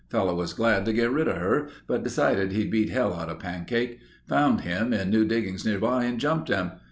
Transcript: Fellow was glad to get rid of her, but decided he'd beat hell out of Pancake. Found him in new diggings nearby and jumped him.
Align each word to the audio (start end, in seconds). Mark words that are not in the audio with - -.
Fellow 0.09 0.33
was 0.33 0.53
glad 0.53 0.83
to 0.85 0.93
get 0.93 1.11
rid 1.11 1.27
of 1.27 1.37
her, 1.37 1.69
but 1.85 2.01
decided 2.03 2.51
he'd 2.51 2.71
beat 2.71 2.89
hell 2.89 3.13
out 3.13 3.29
of 3.29 3.37
Pancake. 3.37 3.99
Found 4.27 4.61
him 4.61 4.93
in 4.93 5.11
new 5.11 5.25
diggings 5.25 5.63
nearby 5.63 6.05
and 6.05 6.19
jumped 6.19 6.49
him. 6.49 6.71